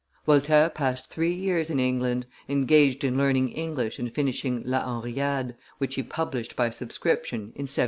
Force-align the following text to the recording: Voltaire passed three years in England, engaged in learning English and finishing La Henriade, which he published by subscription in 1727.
Voltaire 0.25 0.71
passed 0.71 1.11
three 1.11 1.31
years 1.31 1.69
in 1.69 1.79
England, 1.79 2.25
engaged 2.49 3.03
in 3.03 3.19
learning 3.19 3.49
English 3.49 3.99
and 3.99 4.11
finishing 4.11 4.63
La 4.65 4.83
Henriade, 4.83 5.53
which 5.77 5.93
he 5.93 6.01
published 6.01 6.55
by 6.55 6.71
subscription 6.71 7.39
in 7.55 7.67
1727. 7.69 7.79